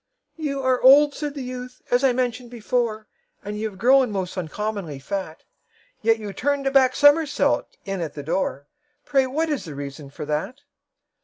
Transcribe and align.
"You 0.37 0.63
are 0.63 0.81
old," 0.81 1.13
said 1.13 1.35
the 1.35 1.43
youth, 1.43 1.83
"as 1.91 2.03
I 2.03 2.11
mentioned 2.11 2.49
before, 2.49 3.07
And 3.45 3.59
you 3.59 3.69
have 3.69 3.77
grown 3.77 4.09
most 4.11 4.35
uncommonly 4.35 4.97
fat; 4.97 5.43
Yet 6.01 6.17
you 6.17 6.33
turned 6.33 6.65
a 6.65 6.71
back 6.71 6.95
somersault 6.95 7.77
in 7.85 8.01
at 8.01 8.15
the 8.15 8.23
door 8.23 8.65
Pray 9.05 9.27
what 9.27 9.49
is 9.49 9.65
the 9.65 9.75
reason 9.75 10.09
for 10.09 10.25
that?" 10.25 10.61